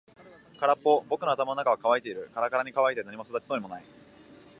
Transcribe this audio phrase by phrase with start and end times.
[0.59, 1.03] 空っぽ。
[1.07, 2.29] 僕の頭の中は乾いている。
[2.33, 3.85] からからに乾いて何も育ちそうもない。